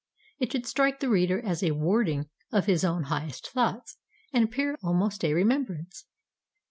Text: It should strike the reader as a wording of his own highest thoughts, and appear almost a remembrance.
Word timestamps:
It 0.39 0.51
should 0.51 0.65
strike 0.65 0.99
the 0.99 1.09
reader 1.11 1.39
as 1.45 1.61
a 1.61 1.75
wording 1.75 2.27
of 2.51 2.65
his 2.65 2.83
own 2.83 3.03
highest 3.03 3.51
thoughts, 3.51 3.97
and 4.33 4.43
appear 4.43 4.75
almost 4.81 5.23
a 5.23 5.35
remembrance. 5.35 6.05